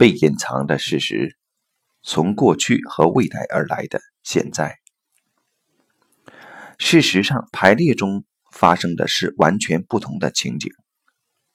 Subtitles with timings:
[0.00, 1.36] 被隐藏的事实，
[2.02, 4.78] 从过去和未来而来的现在。
[6.78, 10.72] 事实上，排列中发生的是完全不同的情景。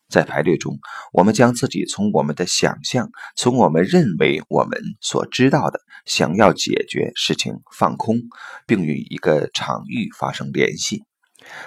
[0.09, 0.77] 在排列中，
[1.11, 8.19] 我们将自己从我们的想象，从我们认为我们所知道的想要解决事情放空，
[8.67, 11.03] 并与一个场域发生联系。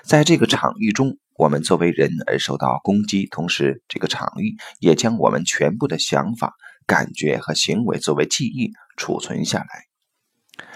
[0.04, 6.54] 在这个场域中，我们作为人而受到攻击，同时这个场域也将我们全部的想法、
[6.88, 10.66] 感觉和行为作为记忆储存下来。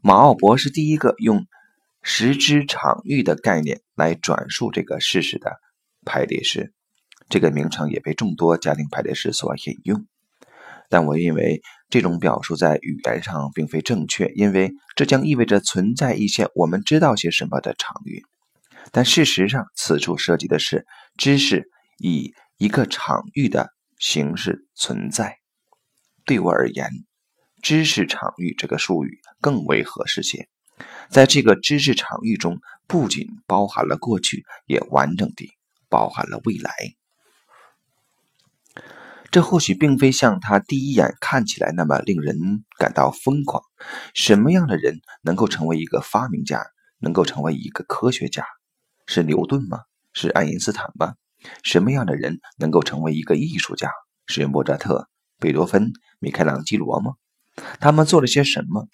[0.00, 1.44] 马奥博是第一个用
[2.02, 5.58] 时之场域的概念来转述这个事实的
[6.04, 6.72] 排列师。
[7.28, 10.06] 这个名称也被众多家庭排列师所引用，
[10.88, 18.22] 但我认为这种表述在语言上并非正确，因为这将意味着存在一些我们知道些什么的场域。
[18.92, 20.86] 但事实上，此处涉及的是
[21.16, 25.38] 知识以一个场域的形式存在。
[26.26, 26.90] 对我而言
[27.62, 30.48] ，“知识场域”这个术语更为合适些。
[31.08, 35.52] 在这个知识场域中，不仅包含了过去，也完整地
[35.88, 36.72] 包含了未来。
[39.30, 43.62] 这或许并非像他第一眼看起来那么令人感到疯狂。
[44.14, 46.64] 什么样的人能够成为一个发明家？
[46.98, 48.44] 能够成为一个科学家？
[49.06, 49.80] 是牛顿吗？
[50.12, 51.14] 是爱因斯坦吗？
[51.62, 53.90] 什么样的人能够成为一个艺术家？
[54.26, 57.14] 是莫扎特、贝多芬、米开朗基罗吗？
[57.80, 58.88] 他们做了些什么？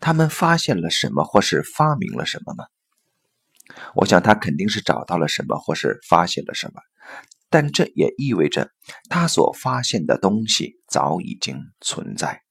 [0.00, 2.66] 他们发现了什么，或是发明了什么吗？
[3.94, 6.80] 我想他肯定是找到了什么，或是发现了什么。
[7.50, 8.70] 但这也意味着，
[9.08, 12.42] 他所发现的东西早已经存在。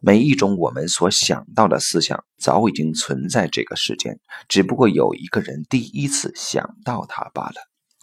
[0.00, 7.54] 每一种我们所想到的思想，早已经存在这个世间，只不过有一个人第一次想到它罢了。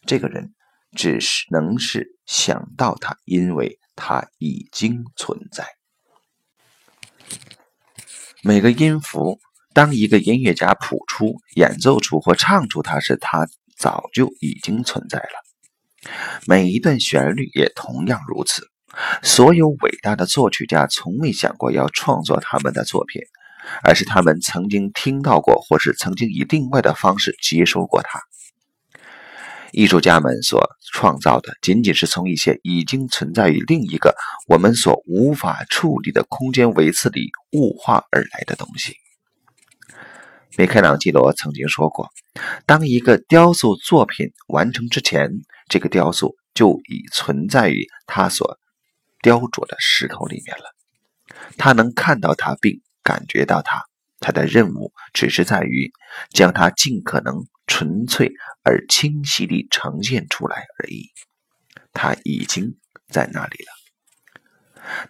[0.06, 0.54] 这个人
[0.96, 5.66] 只是能是想到它，因为它已经存在。
[8.44, 9.40] 每个音符，
[9.74, 13.48] 当一个音乐家谱出、演奏出或唱出它时，它。
[13.80, 16.12] 早就已经存在了。
[16.46, 18.68] 每一段旋律也同样如此。
[19.24, 23.22] 所有伟大的作曲家从未想过要创作他们的作品，
[23.82, 28.20] 而是他们曾经听到过，或是曾经以另外的方式接收过它。
[29.72, 34.16] 艺术家们所创造的，仅仅是从一些已经存在于另一个
[34.48, 38.96] 我们所无法处理的空间维次里物化而来的东西。
[40.58, 42.10] 米开朗基罗曾经说过
[42.66, 45.30] ：“当一个雕塑作品完成之前，
[45.70, 48.58] 这个雕塑就已存在于他所
[49.22, 50.64] 雕琢的石头里面了。
[51.58, 53.84] 他能看到它并感觉到它，
[54.20, 55.92] 他的任务只是在于
[56.32, 61.06] 将它尽可能纯粹而清晰地呈现出来而已。
[61.94, 62.76] 他已经
[63.08, 63.72] 在那里了。”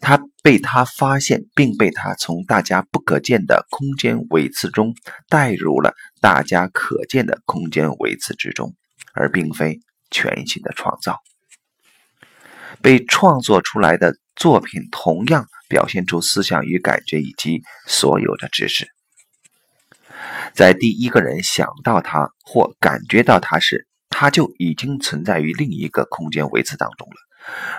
[0.02, 4.94] 他被他发现，并被他从大家不可见的空间维次中
[5.30, 8.76] 带入了大家可见的空间维次之中，
[9.14, 9.80] 而并非
[10.12, 11.20] 全新的创造。
[12.82, 18.88] 被创作出来的作品同样表现出思想与感觉以及所有的知识。
[20.54, 27.16] 在第一个人想到它或感觉到它时，它就已经存在于另一个空间维次当中了。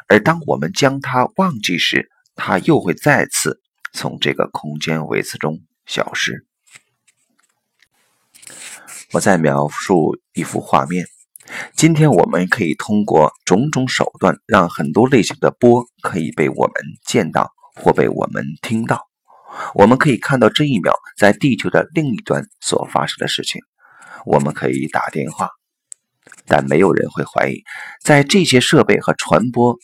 [0.08, 3.60] 而当我们将它忘记时，它又会再次
[3.92, 6.47] 从这个空间维次中消失。
[9.12, 11.06] 我在描述一幅画面。
[11.75, 19.09] 今天我们可以通过种种手段，让很多类型的波可以被我们见到或被我们听到。
[19.75, 23.61] 我们可以看到这一秒在地球的另一端所发生的事情。
[24.27, 25.49] 我们可以打电话。
[26.47, 27.62] 但没有人会怀疑，
[28.05, 29.77] 在这些设备和传播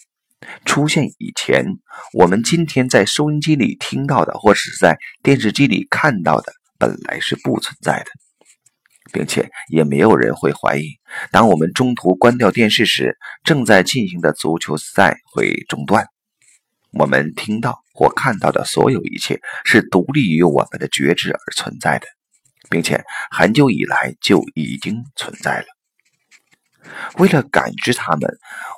[0.65, 1.65] 出现以前，
[2.12, 8.06] 我们今天在收音机里听到的，或是在电视机里看到的，本来是不存在的，
[9.12, 10.98] 并且也没有人会怀疑，
[11.33, 16.07] 当我们中途关掉电视时，正在进行的足球赛会中断。
[16.92, 22.07] 我们听到我看到的所有一切，是独立于我们的觉知而存在的，
[22.69, 25.66] 并且很久以来就已经存在了。
[27.19, 28.31] 为了感知它们，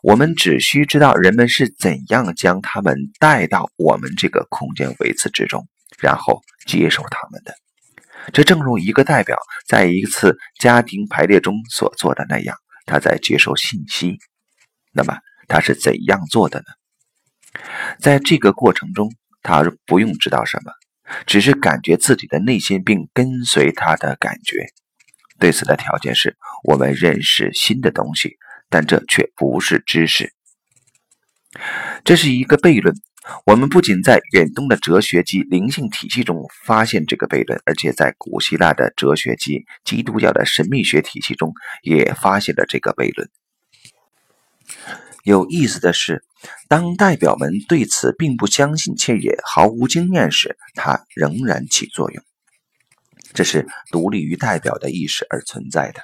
[0.02, 5.68] 我们只需知道人们是怎样将它们带到我们这个空间维次之中，
[5.98, 7.54] 然后接受它们的。
[8.32, 9.36] 这正如一个代表
[9.66, 12.56] 在一次家庭排列中所做的那样，
[12.86, 14.18] 他在接受信息。
[14.92, 16.66] 那么他是怎样做的呢？
[17.98, 19.12] 在这个过程中，
[19.42, 20.72] 他不用知道什么，
[21.26, 24.66] 只是感觉自己的内心，并跟随他的感觉。
[25.38, 28.36] 对此的条件是我们认识新的东西，
[28.68, 30.32] 但这却不是知识。
[32.04, 32.94] 这是一个悖论。
[33.44, 41.52] 我们不仅在远东的哲学及灵性体系中发现这个悖论，而且在古希腊的哲学及基督教的神秘学体系中
[41.82, 43.28] 也发现了这个悖论。
[45.24, 46.24] 有意思的是，
[46.68, 52.22] 当代表们对此并不相信且也毫无经验时，它仍然起作用。
[53.34, 56.00] 这是独立于代表的意识而存在的。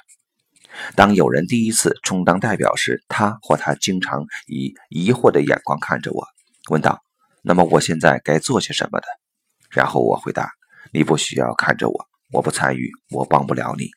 [0.93, 6.27] 当有人第一次充当代表时，他或他经常以疑惑的眼光看着我，
[6.69, 7.01] 问道
[7.41, 9.07] ：“那么我现在该做些什么的？”
[9.71, 10.51] 然后我回答
[10.91, 13.87] ：“你不需要看着我，我不参与，我帮不了你。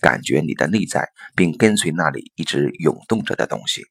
[0.00, 3.86] 感觉你的内在，并跟随那里一直涌动着的东西。”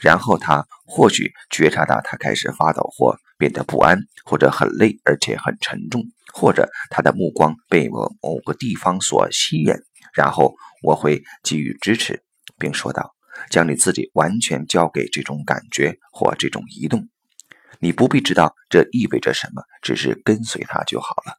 [0.00, 6.02] 然后他或许觉察到他开始发抖，或变得不安，或者很累而且很沉重，
[6.32, 9.74] 或者他的目光被某某个地方所吸引。
[10.14, 12.22] 然后我会给予支持，
[12.58, 13.14] 并说道
[13.50, 17.08] ：“将你自己完全交给这种感觉或这种移动，
[17.78, 21.34] 你不必知道这意味着什么，只是跟随它就好了。”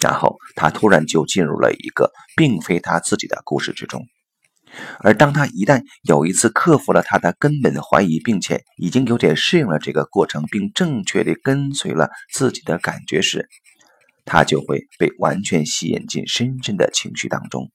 [0.00, 4.06] 然后他突然就进入了一个并非他自己的故事之中。
[5.00, 13.48] 而当他一旦有一次克服了他的根本怀疑，并且已经有点适应了这个过程，并正确地跟随了自己的感觉时，
[14.24, 17.70] 他就会被完全吸引进深深的情绪当中，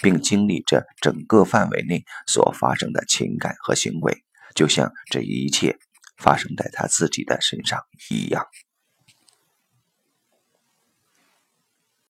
[0.00, 4.24] 并经历着整个范围内所发生的情感和行为，
[4.54, 5.76] 就像这一切
[6.18, 7.80] 发生在他自己的身上
[8.10, 8.44] 一样。